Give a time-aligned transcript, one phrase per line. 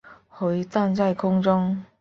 [0.27, 1.83] 回荡在空中